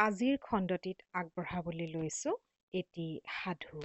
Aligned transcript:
আজিৰ 0.00 0.36
খণ্ডটিত 0.42 1.02
আগবঢ়াবলৈ 1.14 1.86
লৈছোঁ 1.92 2.32
এটি 2.74 3.06
সাধু। 3.32 3.80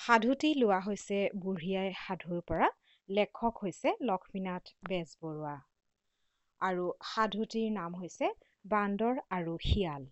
সাধুটি 0.00 0.50
লোৱা 0.56 0.78
হৈছে 0.80 1.18
বুঢ়ী 1.38 1.72
আই 1.76 1.88
সাধুৰ 2.00 2.42
পৰা 2.48 2.68
লেখক 3.08 3.62
হৈছে 3.62 3.94
লক্ষ্মীনাথ 4.02 4.70
বেজবৰুৱা। 4.88 5.54
আৰু 6.60 6.84
সাধুটিৰ 7.08 7.72
নাম 7.72 7.96
হৈছে 7.98 8.30
বান্দৰ 8.64 9.20
আৰু 9.30 9.56
শিয়াল। 9.64 10.06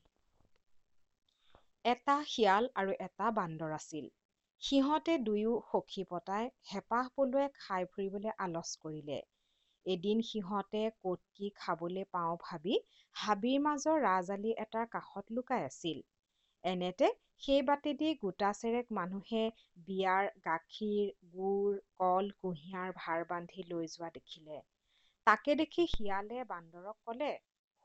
এটা 1.85 2.17
শিয়াল 2.29 2.69
আৰু 2.75 2.97
এটা 3.01 3.31
বান্দৰ 3.37 3.77
আছিল। 3.77 4.11
সিহঁতে 4.63 5.15
দুয়ো 5.23 5.55
সখি 5.71 6.05
পতাই 6.11 6.51
হেপাহ 6.73 7.15
পলুৱাই 7.17 7.55
খাই 7.59 7.89
ফুৰিবলৈ 7.91 8.37
আলচ 8.41 8.75
কৰিলে। 8.83 9.21
এদিন 9.87 10.19
সিহঁতে 10.27 10.83
ক'ত 10.99 11.21
কি 11.33 11.51
খাবলৈ 11.57 12.05
পাওঁ 12.11 12.35
ভাবি 12.43 12.75
হাবিৰ 13.17 13.59
মাজৰ 13.65 14.01
ৰাজ-আলি 14.03 14.53
এটাৰ 14.61 14.87
কাষত 14.93 15.27
লুকাই 15.33 15.67
আছিল। 15.67 15.99
এনেতে 16.65 17.09
সেই 17.43 17.63
বাটেদি 17.67 18.09
গোটাচেৰেক 18.21 18.93
মানুহে 18.93 19.43
বিয়াৰ 19.85 20.31
গাখীৰ 20.43 21.11
গুৰ 21.33 21.79
কল 21.97 22.31
কুঁহিয়াৰ 22.37 22.95
ভাৰ 22.97 23.25
বান্ধি 23.29 23.67
লৈ 23.69 23.91
যোৱা 23.91 24.11
দেখিলে। 24.15 24.61
তাকে 25.27 25.57
দেখি 25.59 25.85
শিয়ালে 25.91 26.39
বান্দৰক 26.49 26.97
ক'লে 27.03 27.31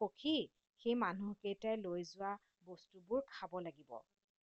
সখি 0.02 0.36
সেই 0.82 0.96
মানুহকেইটাই 1.00 1.82
লৈ 1.82 2.06
যোৱা 2.08 2.32
বস্তুবোৰ 2.68 3.26
খাব 3.30 3.58
লাগিব। 3.64 3.98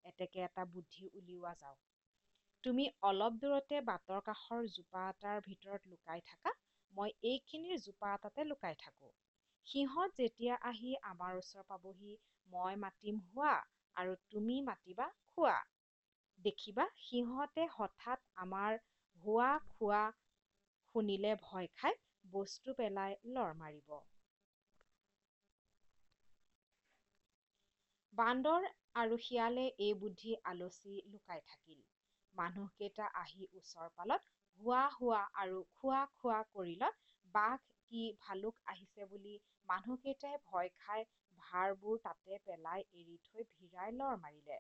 এতেকে 0.05 0.39
এটা 0.43 0.63
বুদ্ধি 0.71 1.03
উলিওৱা 1.13 1.53
যাওক। 1.57 1.79
তুমি 2.63 2.85
অলপ 3.05 3.35
দূৰতে 3.39 3.81
বাটৰ 3.85 4.21
কাষৰ 4.25 4.67
জোপা 4.71 5.03
এটাৰ 5.09 5.41
ভিতৰত 5.43 5.91
লুকাই 5.91 6.25
থাকা। 6.27 6.55
মই 6.95 7.11
এইখিনিৰ 7.27 7.79
জোপা 7.81 8.11
এটাতে 8.13 8.45
লুকাই 8.47 8.77
থাকোঁ। 8.79 9.11
সিহঁত 9.67 10.17
যেতিয়া 10.17 10.53
আহি 10.65 10.91
আমাৰ 11.05 11.37
ওচৰ 11.37 11.65
পাবহি 11.67 12.13
মই 12.47 12.79
মাতিম 12.81 13.21
হোৱা 13.27 13.53
আৰু 13.95 14.17
তুমি 14.29 14.59
মাতিবা 14.65 15.07
খোৱা। 15.27 15.57
দেখিবা 16.39 16.85
সিহঁতে 16.99 17.65
হঠাৎ 17.73 18.25
আমাৰ 18.39 18.77
হোৱা 19.15 19.49
খোৱা 19.69 20.03
শুনিলে 20.95 21.31
ভয় 21.41 21.67
খাই 21.75 21.99
বস্তু 22.31 22.75
পেলাই 22.77 23.17
লৰ 23.31 23.55
মাৰিব। 23.57 23.95
বান্দৰ 28.13 28.65
আৰু 28.95 29.17
শিয়ালে 29.21 29.65
এই 29.79 29.95
বুদ্ধি 29.99 30.35
আলচি 30.47 30.93
লুকাই 31.07 31.43
থাকিল। 31.47 31.83
মানুহকেইটা 32.33 33.09
আহি 33.17 33.47
ওচৰ 33.53 33.91
পালত 33.95 34.33
হোৱা 34.57 34.81
হোৱা 34.91 35.19
আৰু 35.35 35.59
খোৱা 35.73 36.01
খোৱা 36.13 36.37
কৰিলত 36.49 37.15
বাঘ 37.33 37.57
কি 37.91 38.03
ভালুক 38.21 38.61
আহিছে 38.67 39.07
বুলি 39.07 39.33
মানুহকেইটাই 39.69 40.39
ভয় 40.45 40.71
খাই 40.77 41.05
ভাৰবোৰ 41.39 42.01
তাতে 42.03 42.39
পেলাই 42.43 42.85
এৰি 42.95 43.17
থৈ 43.23 43.47
ভিৰাই 43.51 43.95
লৰ 43.95 44.17
মাৰিলে। 44.21 44.59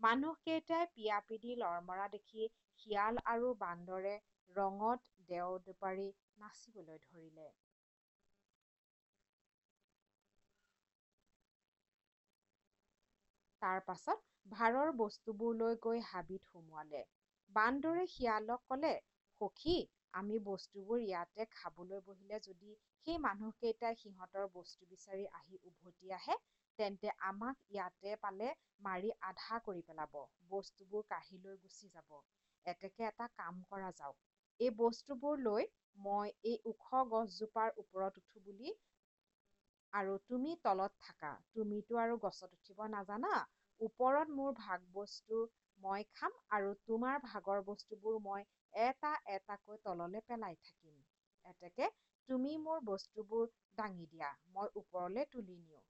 মানুহকেইটাই 0.00 0.86
পিয়াপিদি 0.92 1.56
লৰ 1.58 1.80
মৰা 1.84 2.06
দেখি 2.12 2.48
শিয়াল 2.80 3.22
আৰু 3.26 3.52
বান্দৰে 3.58 4.14
ৰঙত 4.50 5.28
দেও 5.28 5.52
দোপাৰি 5.64 6.08
নাচিবলৈ 6.38 7.02
ধৰিলে। 7.04 7.50
তাৰ 13.62 13.78
পাছত 13.84 14.52
ভাৰৰ 14.52 14.90
বস্তুবোৰ 14.96 15.54
লৈ 15.56 15.76
গৈ 15.82 16.00
হাবিত 16.06 16.50
সুমুৱালে। 16.50 17.00
বান্দৰে 17.50 18.04
শিয়ালক 18.10 18.64
ক'লে 18.66 18.92
সখি 19.40 19.76
আমি 20.14 20.36
বস্তুবোৰ 20.44 20.98
ইয়াতে 21.02 21.46
খাবলৈ 21.52 22.00
বহিলে 22.04 22.38
যদি 22.42 22.70
সেই 23.06 23.18
মানুহকেইটাই 23.20 23.98
সিহঁতৰ 23.98 24.46
বস্তু 24.52 24.88
বিচাৰি 24.88 25.24
আহি 25.34 25.60
উভতি 25.64 26.14
আহে 26.14 26.36
তেন্তে 26.78 27.08
আমাক 27.28 27.56
ইয়াতে 27.70 28.16
পালে 28.20 28.48
মাৰি 28.82 29.10
আধা 29.28 29.60
কৰি 29.64 29.82
পেলাব 29.84 30.18
বস্তুবোৰ 30.50 31.06
কাঢ়ি 31.08 31.40
লৈ 31.40 31.56
গুচি 31.60 31.90
যাব। 31.90 32.10
এতেকে 32.66 33.02
এটা 33.06 33.26
কাম 33.34 33.60
কৰা 33.66 33.90
যাওক। 33.94 34.16
এই 34.60 34.70
বস্তুবোৰ 34.76 35.40
লৈ 35.40 35.66
মই 35.98 36.32
এই 36.44 36.56
ওখ 36.66 36.84
গছজোপাৰ 37.08 37.68
ওপৰত 37.76 38.14
উঠোঁ 38.18 38.42
বুলি 38.44 38.74
আৰু 39.92 40.16
তুমি 40.26 40.54
তলত 40.62 40.92
থাকা। 41.00 41.30
তুমিতো 41.52 42.00
আৰু 42.00 42.18
গছত 42.20 42.50
উঠিব 42.52 42.82
নাজানা। 42.90 43.32
ওপৰত 43.80 44.34
মোৰ 44.34 44.52
ভাগ 44.58 44.86
বস্তু 44.92 45.40
মই 45.80 46.04
খাম 46.12 46.32
আৰু 46.50 46.70
তোমাৰ 46.82 47.18
ভাগৰ 47.24 47.60
বস্তুবোৰ 47.64 48.16
মই 48.22 48.44
এটা 48.82 49.12
এটাকৈ 49.32 49.78
তললে 49.82 50.22
পেলাই 50.24 50.56
থাকিম। 50.62 50.96
এতেকে 51.44 51.88
তুমি 52.28 52.52
মোৰ 52.62 52.80
বস্তুবোৰ 52.84 53.44
দাঙি 53.78 54.06
দিয়া 54.08 54.30
মই 54.52 54.72
ওপৰলে 54.76 55.24
তুলি 55.30 55.56
নিওঁ। 55.58 55.84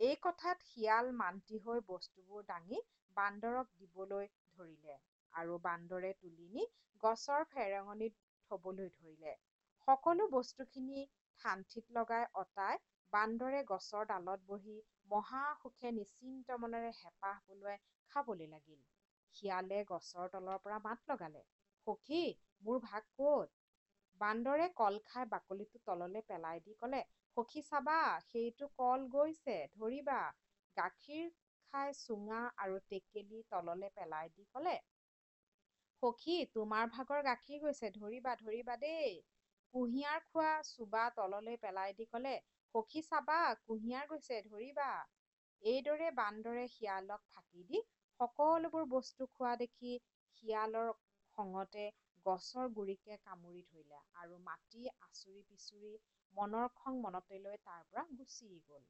এই 0.00 0.16
কথাত 0.22 0.66
শিয়াল 0.66 1.10
মান্তি 1.16 1.60
হৈ 1.62 1.80
বস্তুবোৰ 1.86 2.44
দাঙি 2.46 2.80
বান্দৰক 3.16 3.72
দিবলৈ 3.76 4.28
ধৰিলে 4.50 4.96
আৰু 5.32 5.58
বান্দৰে 5.62 6.12
তুলি 6.18 6.46
নি 6.50 6.66
গছৰ 7.02 7.46
ফেৰেঙনিত 7.50 8.14
থবলৈ 8.50 8.90
ধৰিলে। 8.94 9.34
সকলো 9.88 10.26
বস্তুখিনি 10.30 11.04
ঠান-ঠিত 11.40 11.84
লগাই 11.92 12.26
অতাই 12.36 12.80
বান্দৰে 13.12 13.60
গছৰ 13.66 14.08
ডালত 14.08 14.46
বহি 14.46 14.76
মহা 15.10 15.42
সুখে 15.58 15.92
নিশ্চিন্ত 15.94 16.58
মনেৰে 16.60 16.90
হেপাহ 16.96 17.44
পলুৱাই 17.44 17.78
খাবলৈ 18.10 18.50
লাগিল। 18.50 18.80
শিয়ালে 19.34 19.78
গছৰ 19.88 20.26
তলৰ 20.30 20.58
পৰা 20.60 20.78
মাত 20.82 21.10
লগালে 21.10 21.42
সখি 21.86 22.22
মোৰ 22.62 22.78
ভাগ 22.84 23.08
ক'ত? 23.12 23.48
বান্দৰে 24.20 24.66
কল 24.74 24.98
খাই 25.04 25.26
বাকলিটো 25.28 25.78
তললে 25.84 26.22
পেলাই 26.26 26.58
দি 26.60 26.74
ক'লে 26.76 27.00
সখি 27.36 27.62
চাবা 27.64 27.98
সেইটো 28.26 28.68
কল 28.76 29.06
গৈছে 29.12 29.56
ধৰিবা। 29.74 30.20
গাখীৰ 30.76 31.26
খাই 31.72 31.92
চুঙা 31.96 32.40
আৰু 32.58 32.78
টেকেলি 32.88 33.42
তললে 33.50 33.88
পেলাই 33.94 34.30
দি 34.30 34.44
ক'লে 34.50 34.76
সখি 36.02 36.36
তোমাৰ 36.54 36.84
ভাগৰ 36.92 37.22
গাখীৰ 37.24 37.62
গৈছে 37.62 37.90
ধৰিবা 37.94 38.32
ধৰিবা 38.38 38.76
দেই। 38.80 39.10
কুঁহিয়াৰ 39.74 40.20
খোৱা 40.26 40.52
চোবা 40.66 41.02
তললৈ 41.16 41.56
পেলাই 41.60 41.92
দি 41.94 42.06
ক'লে 42.08 42.34
সখি 42.74 43.02
চাবা 43.04 43.38
কুঁহিয়াৰ 43.62 44.04
গৈছে 44.08 44.36
ধৰিবা। 44.46 44.90
এইদৰে 45.62 46.08
বান্দৰে 46.16 46.64
শিয়ালক 46.70 47.22
ফাঁকি 47.28 47.64
দি 47.64 47.80
সকলোবোৰ 48.20 48.82
বস্তু 48.88 49.26
খোৱা 49.30 49.50
দেখি 49.58 49.92
শিয়ালৰ 50.36 50.88
খঙতে 51.38 51.84
গছৰ 52.26 52.66
গুৰিকে 52.74 53.16
কামুৰি 53.22 53.62
ধৰিলে 53.66 54.00
আৰু 54.16 54.38
মাতি 54.44 54.82
আচুৰি 55.00 55.42
পিচুৰি 55.46 55.92
মনৰ 56.34 56.68
খং 56.76 56.98
মনতে 57.02 57.40
লৈ 57.40 57.60
তাৰ 57.62 57.86
পৰা 57.86 58.04
গুচি 58.14 58.50
গ'ল। 58.64 58.82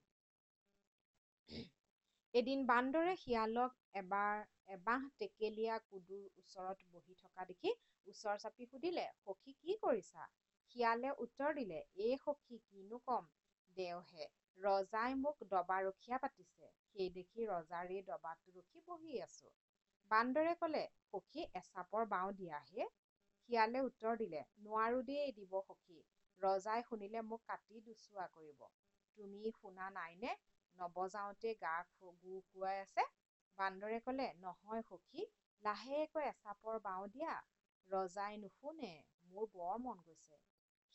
এদিন 2.35 2.61
বান্দৰে 2.67 3.13
শিয়ালক 3.19 3.77
এবাৰ 3.95 4.43
এবাঁহ 4.69 5.07
টেকেলীয়া 5.17 5.79
কুদুৰ 5.87 6.27
ওচৰত 6.37 6.91
বহি 6.91 7.17
থকা 7.17 7.47
দেখি 7.47 7.73
ওচৰ 8.07 8.41
চাপি 8.41 8.69
সুধিলে 8.69 9.07
সখি 9.21 9.55
কি 9.59 9.77
কৰিছা? 9.81 10.29
শিয়ালে 10.77 11.15
উত্তৰ 11.21 11.57
দিলে 11.57 11.81
এ 12.01 12.11
সখি 12.21 12.61
কিনো 12.65 13.01
কম 13.05 13.31
দেওহে। 13.77 14.29
ৰজাই 14.61 15.15
মোক 15.19 15.43
দবা-ৰখীয়া 15.49 16.19
পাতিছে। 16.19 16.71
সেই 16.89 17.09
দেখি 17.13 17.47
ৰজাৰ 17.49 17.93
এই 17.93 18.03
দবাটো 18.07 18.55
ৰখি 18.55 18.83
বহি 18.87 19.21
আছোঁ। 19.23 19.53
বান্দৰে 20.11 20.53
ক'লে 20.57 20.83
সখি 21.07 21.47
এচাপৰ 21.55 22.09
বাওঁ 22.09 22.33
দিয়াহে 22.35 22.89
শিয়ালে 23.49 23.83
উত্তৰ 23.85 24.19
দিলে 24.19 24.43
নোৱাৰো 24.61 25.01
দেই 25.07 25.33
দিব 25.35 25.57
সখি। 25.65 25.99
ৰজাই 26.41 26.85
শুনিলে 26.85 27.23
মোক 27.27 27.43
কাটি 27.47 27.81
দুছোৱা 27.85 28.27
কৰিব। 28.33 28.69
তুমি 29.19 29.51
শুনা 29.55 29.89
নাইনে? 29.93 30.33
নবজাওতেই 30.77 31.55
গা 31.59 31.75
গো 31.99 32.13
খুৱাই 32.47 32.77
আছে? 32.81 33.05
বান্দৰে 33.59 33.99
ক'লে 34.03 34.27
নহয় 34.39 34.83
সখি 34.87 35.27
লাহেকৈ 35.63 36.29
এচাপৰ 36.29 36.79
বাওঁ 36.83 37.07
দিয়া। 37.11 37.33
ৰজাই 37.89 38.39
নুশুনে 38.41 38.93
মোৰ 39.29 39.51
বৰ 39.53 39.81
মন 39.83 40.03
গৈছে। 40.05 40.39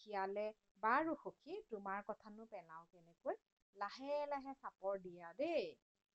শিয়ালে 0.02 0.46
বাৰু 0.84 1.16
সখি 1.20 1.58
তোমাৰ 1.70 2.06
কথানো 2.08 2.47
পেলাওঁ 2.50 2.85
কেনেকৈ? 2.90 3.38
লাহে 3.75 4.17
লাহে 4.27 4.53
চাপৰ 4.57 5.01
দিয়া 5.01 5.29
দেই। 5.37 5.66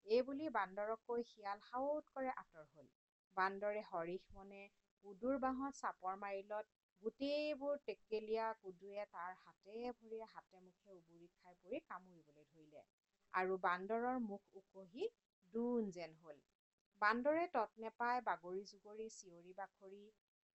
এইবুলি 0.06 0.48
বান্দৰক 0.54 1.02
কৈ 1.06 1.24
শিয়াল 1.26 1.64
সাউৎকৰে 1.64 2.32
আঁতৰ 2.36 2.68
হল। 2.70 2.88
বান্দৰে 3.38 3.82
হৰিষ 3.88 4.26
মনে 4.32 4.62
কুদুৰ 5.06 5.40
বাঁহত 5.40 5.78
চাপৰ 5.78 6.18
মাৰিলত 6.20 6.66
গোটেইবোৰ 7.02 7.82
টেকেলীয়া 7.84 8.48
কুদুৱে 8.60 9.06
তাৰ 9.12 9.36
হাতে 9.40 9.76
ভৰিয়ে 9.94 10.26
হাতে 10.30 10.62
মুখে 10.62 10.96
উবুৰি 10.96 11.30
খাই 11.34 11.60
পৰি 11.60 11.82
কামুৰিবলৈ 11.86 12.50
ধৰিলে। 12.50 12.84
আৰু 13.34 13.58
বান্দৰৰ 13.62 14.18
মুখ 14.24 14.60
উকহি 14.60 15.10
দোন 15.54 15.92
যেন 15.92 16.16
হ'ল। 16.20 16.42
বান্দৰে 17.02 17.46
তত 17.52 17.84
নেপাই 17.84 18.22
বাগৰি 18.26 18.64
জুগৰি 18.68 19.08
চিঞৰি 19.14 19.54
বাখৰি 19.58 20.02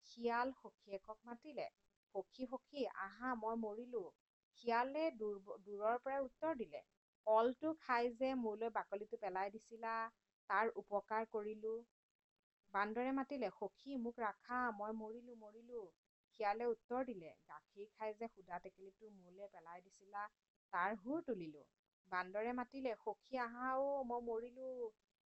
শিয়াল 0.06 0.52
সখীয়েকক 0.56 1.18
মাতিলে। 1.24 1.66
সখি 2.14 2.48
সখি 2.48 2.82
আহা 3.00 3.30
মই 3.38 3.60
মৰিলোঁ। 3.60 4.04
শিয়ালে 4.58 5.04
দূৰৰ 5.18 5.96
পৰাই 6.00 6.24
উত্তৰ 6.24 6.58
দিলে। 6.58 6.80
কলটো 7.26 7.72
খাই 7.80 8.10
যে 8.16 8.28
মোলৈ 8.38 8.70
বাকলিটো 8.74 9.20
পেলাই 9.20 9.52
দিছিলা 9.52 9.94
তাৰ 10.50 10.72
উপকাৰ 10.78 11.28
কৰিলোঁ। 11.30 11.76
বান্দৰে 12.74 13.10
মাতিলে 13.14 13.50
সখি 13.54 13.98
মোক 14.00 14.16
ৰাখা 14.20 14.60
মই 14.76 14.96
মৰিলোঁ 14.98 15.36
মৰিলোঁ। 15.38 15.84
শিয়ালে 16.38 16.66
উত্তৰ 16.68 17.04
দিলে 17.06 17.30
গাখীৰ 17.46 17.88
খাই 17.92 18.14
যে 18.16 18.28
সুদা 18.30 18.58
টেকেলিটো 18.60 19.10
মোলৈ 19.16 19.48
পেলাই 19.50 19.82
দিছিলা 19.82 20.24
তাৰ 20.72 20.98
হুৰ 21.00 21.24
তুলিলো। 21.24 21.64
বান্দৰে 22.06 22.52
মাতিলে 22.56 22.92
সখি 23.00 23.40
আহা 23.42 23.68
অ 23.78 23.88
মই 24.06 24.24
মৰিলো। 24.24 24.68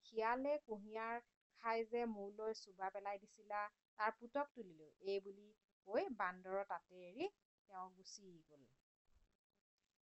শিয়ালে 0.05 0.53
কুঁহিয়াৰ 0.63 1.21
খাই 1.61 1.85
যে 1.87 2.01
মোলৈ 2.09 2.57
চোবা 2.59 2.89
পেলাই 2.91 3.19
দিছিলা 3.19 3.61
তাৰ 3.99 4.15
পুতক 4.15 4.53
তুলিলো। 4.53 4.89
এই 5.07 5.19
বুলি 5.23 5.47
কৈ 5.87 6.09
বান্দৰৰ 6.17 6.65
তাতে 6.69 7.03
এৰি 7.05 7.29
তেওঁ 7.69 7.87
গুচি 7.93 8.31
গল। 8.47 8.63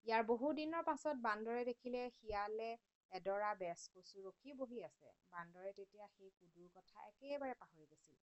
ইয়াৰ 0.06 0.24
বহুদিনৰ 0.28 0.84
পাছত 0.86 1.22
বান্দৰে 1.22 1.64
দেখিলে 1.66 2.00
শিয়ালে 2.14 2.70
এডৰা 3.12 3.50
বেচ 3.58 3.82
কচু 3.92 4.24
ৰখি 4.24 4.54
বহি 4.58 4.80
আছে। 4.86 5.12
বান্দৰে 5.34 5.74
তেতিয়া 5.76 6.08
সেই 6.10 6.32
কুদুৰ 6.34 6.70
কথা 6.74 7.04
একেবাৰে 7.06 7.58
পাহৰি 7.60 7.86
গৈছিল। 7.88 8.18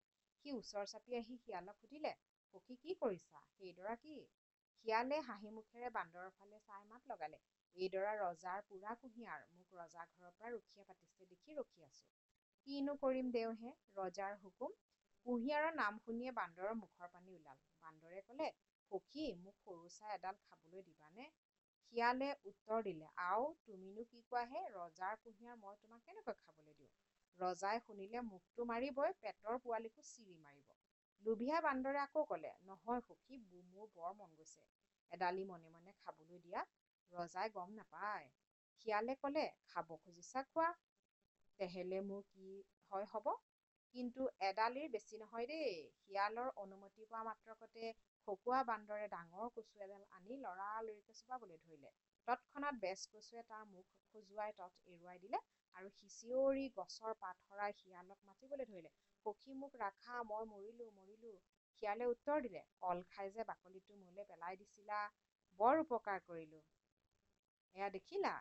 সি 0.44 0.54
ওচৰ 0.54 0.88
চাপি 0.88 1.16
আহি 1.16 1.36
শিয়ালক 1.38 1.76
সুধিলে 1.78 2.12
সখি 2.54 2.76
কি 2.78 2.96
কৰিছা? 2.98 3.42
সেইডৰা 3.52 3.94
কি? 3.98 4.16
শিয়ালে 4.84 5.16
হাঁহি 5.25 5.50
মুখেৰে 5.54 5.88
বান্দৰৰ 5.94 6.30
ফালে 6.34 6.60
চাই 6.62 6.84
মাত 6.86 7.02
লগালে 7.06 7.38
এইডৰা 7.76 8.12
ৰজাৰ 8.19 8.62
পোৰা 8.66 8.92
কুঁহিয়াৰ 8.96 9.40
মোক 9.52 9.69
ৰজা 9.74 10.06
ঘৰৰ 10.08 10.32
পৰা 10.34 10.52
ৰখীয়া 10.52 10.84
পাতিছে 10.84 11.28
দেখি 11.28 11.56
ৰখি 11.56 11.84
আছো। 11.84 12.06
কিনো 12.66 12.94
কৰিম 13.00 13.31
দেওহে 13.32 13.72
ৰজাৰ 13.96 14.38
হুকুম? 14.40 14.76
কুঁহিয়াৰৰ 15.26 15.74
নাম 15.76 15.98
শুনিয়ে 16.00 16.32
বান্দৰৰ 16.34 16.74
মুখৰ 16.78 17.12
পানী 17.12 17.34
ওলাল। 17.34 17.60
বান্দৰে 17.82 18.22
কলে 18.24 18.48
সখি 18.92 19.26
মোক 19.40 19.56
সৰু 19.60 19.92
চাই 19.92 20.14
এডাল 20.14 20.40
খাবলৈ 20.42 20.84
দিবানে? 20.84 21.28
শিয়ালে 21.93 22.29
উত্তৰ 22.44 22.82
দিলে? 22.85 23.08
আও 23.25 23.44
তুমিনো 23.62 24.05
কি 24.06 24.23
কোৱাহে? 24.25 24.62
ৰজাৰ 24.73 25.14
কুঁহিয়াৰ 25.19 25.56
মই 25.58 25.79
তোমাক 25.79 26.00
কেনেকৈ 26.05 26.38
খাবলৈ 26.40 26.75
দিওঁ? 26.75 26.93
ৰজাই 27.38 27.81
শুনিলে 27.82 28.23
মুখটো 28.26 28.67
মাৰিবই 28.67 29.14
পেটৰ 29.20 29.61
পোৱালিকো 29.62 30.05
চিৰি 30.06 30.37
মাৰিব। 30.40 30.76
লোভিয়া 31.23 31.58
বান্দৰে 31.62 32.00
আকৌ 32.02 32.25
কলে 32.26 32.52
নহয় 32.64 33.00
সখি 33.05 33.40
মোৰ 33.69 33.88
বৰ 33.94 34.14
মন 34.17 34.35
গৈছে। 34.35 34.67
এডালি 35.12 35.44
মনে 35.46 35.69
মনে 35.70 35.93
খাবলৈ 35.99 36.38
দিয়া 36.40 36.61
ৰজাই 37.12 37.52
গম 37.52 37.70
নাপায়। 37.76 38.29
শিয়ালে 38.79 39.14
কলে 39.20 39.44
খাব 39.69 39.88
খুজিছা 40.00 40.41
খোৱা। 40.49 40.69
তেহেলে 41.61 41.99
মোৰ 42.05 42.23
কি 42.29 42.49
হয় 42.87 43.06
হব? 43.11 43.26
কিন্তু 43.94 44.26
এডালিৰ 44.46 44.88
বেছি 44.91 45.19
নহয় 45.19 45.46
দেই। 45.46 45.73
শিয়ালৰ 45.99 46.49
অনুমতি 46.56 47.06
পোৱা 47.06 47.23
মাত্ৰকতে 47.25 47.93
খকুৱা 48.28 48.56
বান্দৰে 48.69 49.04
ডাঙৰ 49.10 49.50
কচু 49.52 49.82
এডাল 49.82 50.02
আনি 50.14 50.34
লৰালৰিকৈ 50.40 51.14
চোবাবলৈ 51.19 51.60
ধৰিলে। 51.60 51.92
তৎক্ষণাত 52.28 52.80
বেচ 52.80 53.04
কচুৱে 53.12 53.44
তাৰ 53.46 53.62
মুখ 53.69 53.86
খজুৱাই 54.08 54.56
তত 54.56 54.72
এৰুৱাই 54.88 55.22
দিলে 55.22 55.38
আৰু 55.75 55.92
সি 55.92 56.10
চিঞৰি 56.14 56.64
গছৰ 56.75 57.14
পাত 57.22 57.36
সৰাই 57.44 57.76
শিয়ালক 57.78 58.26
মাতিবলৈ 58.26 58.69
ধৰিলে। 58.70 58.90
সখি 59.26 59.56
মোক 59.60 59.78
ৰাখা 59.80 60.19
মই 60.26 60.50
মৰিলো 60.50 60.88
মৰিলো। 60.96 61.32
শিয়ালে 61.82 62.10
উত্তৰ 62.10 62.44
দিলে 62.44 62.62
কল 62.80 63.00
খাই 63.08 63.32
যে 63.32 63.44
বাকলিটো 63.44 63.98
মোলৈ 63.98 64.28
পেলাই 64.28 64.60
দিছিলা 64.62 65.00
বৰ 65.58 65.82
উপকাৰ 65.82 66.22
কৰিলো। 66.24 66.60
এয়া 67.76 67.88
দেখিলা? 67.90 68.34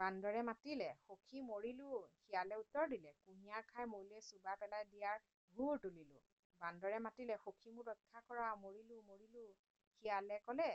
বান্দৰে 0.00 0.42
মাতিলে 0.42 0.88
সখি 1.02 1.42
মৰিলো। 1.46 1.88
শিয়ালে 2.18 2.56
উত্তৰ 2.56 2.92
দিলে 2.92 3.14
কুঁহিয়াৰ 3.16 3.62
খাই 3.68 3.88
মোলৈ 3.88 4.26
চোবা 4.26 4.54
পেলাই 4.56 4.84
দিয়াৰ 4.86 5.16
হুৰ 5.52 5.82
তুলিলো। 5.82 6.20
বান্দৰে 6.62 6.98
মাতিলে 7.02 7.36
সখি 7.40 7.74
মোক 7.74 7.86
ৰক্ষা 7.88 8.22
কৰা 8.26 8.46
মৰিলো 8.60 9.00
মৰিলো। 9.06 9.44
শিয়ালে 10.04 10.38
কলে 10.44 10.68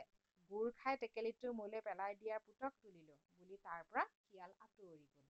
গুৰ 0.50 0.72
খাই 0.76 1.00
টেকেলিটো 1.00 1.52
মোলৈ 1.54 1.80
পেলাই 1.82 2.12
দিয়াৰ 2.16 2.40
পুতক 2.42 2.72
তুলিলো। 2.80 3.18
বুলি 3.38 3.56
তাৰ 3.62 3.84
পৰা 3.86 4.04
শিয়াল 4.20 4.52
আঁতৰি 4.60 4.92
গল। 4.92 5.24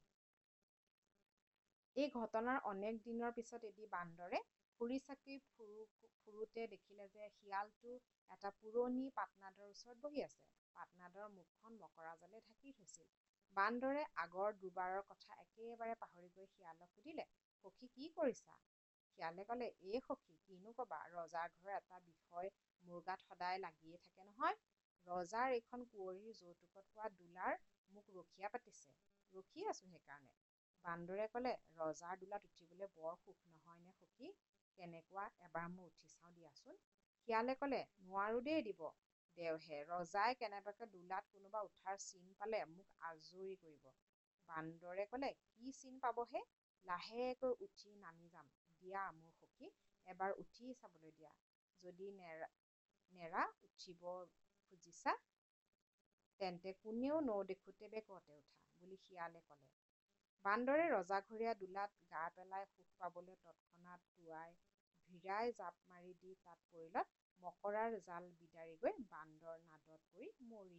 এই 1.97 2.09
ঘটনাৰ 2.15 2.59
অনেক 2.65 2.99
দিনৰ 3.03 3.33
পিছত 3.33 3.69
এটি 3.69 3.87
বান্দৰে 3.91 4.41
ফুৰি 4.81 4.99
চাকি 5.03 5.37
ফুৰো 5.49 5.87
ফুৰোতে 6.19 6.67
দেখিলে 6.69 7.07
যে 7.11 7.29
শিয়ালটো 7.33 7.95
এটা 8.31 8.53
পুৰণি 8.59 9.07
পাটনাদৰ 9.15 9.71
ওচৰত 9.71 9.97
বহি 10.03 10.25
আছে। 10.25 10.45
পাটনাদৰ 10.77 11.31
মুখখন 11.33 11.79
মকৰা 11.81 12.13
জালে 12.19 12.43
ঢাকি 12.43 12.75
থৈছিল। 12.75 13.09
বান্দৰে 13.53 14.03
আগৰ 14.21 14.59
দুবাৰৰ 14.61 15.03
কথা 15.07 15.39
একেবাৰে 15.39 15.99
পাহৰি 15.99 16.31
গৈ 16.33 16.49
শিয়ালক 16.49 16.93
সুধিলে 16.93 17.27
সখি 17.65 17.89
কি 17.91 18.11
কৰিছা? 18.15 18.59
শিয়ালে 19.19 19.45
কলে 19.47 19.67
এই 19.87 20.01
সখি 20.03 20.37
কিনো 20.43 20.73
কবা 20.75 20.99
ৰজাৰ 21.11 21.53
ঘৰৰ 21.55 21.75
এটা 21.75 22.01
বিষয় 22.03 22.51
মোৰ 22.83 23.05
গাত 23.05 23.21
সদায় 23.25 23.61
লাগিয়ে 23.61 24.01
থাকে 24.01 24.27
নহয়। 24.27 24.59
ৰজাৰ 25.07 25.53
এইখন 25.53 25.85
কুঁৱৰীৰ 25.89 26.35
যৌতুকত 26.39 26.85
পোৱা 26.89 27.11
ডোলাৰ 27.15 27.57
মোক 27.91 28.11
ৰখীয়া 28.13 28.51
পাতিছে 28.51 28.97
ৰখি 29.33 29.67
আছো 29.67 29.89
সেইকাৰণে। 29.89 30.37
বান্দৰে 30.85 31.25
কলে 31.31 31.51
ৰজাৰ 31.77 32.21
ডোলাত 32.21 32.49
উঠিবলৈ 32.49 32.91
বৰ 32.95 33.19
সুখ 33.19 33.43
নহয় 33.49 33.83
নে 33.83 33.97
সখি? 33.97 34.35
কেনেকুৱা 34.79 35.25
এবাৰ 35.43 35.67
মই 35.73 35.89
উঠি 35.89 36.11
চাওঁ 36.11 36.33
দিয়াচোন। 36.33 36.79
শিয়ালে 37.29 37.57
কলে 37.59 37.81
নোৱাৰো 38.03 38.41
দেই 38.45 38.65
দিব। 38.65 38.87
দেওহে 39.39 39.77
ৰজাই 39.89 40.39
কেনেবাকে 40.39 40.89
ডোলাত 40.91 41.31
কোনোবা 41.31 41.63
উঠাৰ 41.67 42.01
চিন 42.03 42.35
পালে 42.37 42.63
মোক 42.71 42.97
আজৰি 43.07 43.53
কৰিব। 43.61 43.93
বান্দৰে 44.49 45.05
কলে 45.09 45.31
কি 45.37 45.73
চিন 45.77 46.03
পাবহে? 46.03 46.45
লাহেকৈ 46.85 47.53
উঠি 47.67 47.95
নামি 48.01 48.29
যাম। 48.29 48.49
দিয়া 48.83 49.03
মোৰ 49.15 49.33
সখি। 49.37 49.71
এবাৰ 50.07 50.35
উঠি 50.39 50.75
চাবলৈ 50.75 51.13
দিয়া। 51.13 51.33
যদি 51.83 52.11
নেৰা 52.17 52.49
নেৰা 53.13 53.43
উঠিব 53.63 54.05
খুজিছা 54.63 55.13
তেন্তে 56.41 56.73
কোনেও 56.81 57.17
নদেখোঁতে 57.25 57.89
বেগতে 57.89 58.33
উঠা 58.35 58.63
বুলি 58.81 58.97
শিয়ালে 59.03 59.43
কলে। 59.49 59.71
বান্দৰে 60.45 60.87
ৰজাঘৰীয়া 60.89 61.53
দোলাত 61.57 61.93
গা 62.11 62.25
পেলাই 62.35 62.67
সুখ 62.69 62.89
পাবলৈ 62.99 63.37
তৎক্ষণাত 63.43 64.01
টোঁৱাই 64.11 64.53
ভিৰাই 65.09 65.55
জাপ 65.55 65.81
মাৰি 65.89 66.13
দি 66.21 66.35
তাত 66.43 66.61
পৰিলত 66.71 67.07
মকৰাৰ 67.41 67.97
জাল 68.05 68.29
বিদাৰি 68.39 68.77
গৈ 68.83 68.95
বান্দৰ 69.09 69.65
নাদত 69.65 70.01
পৰি 70.11 70.29
মৰি 70.51 70.79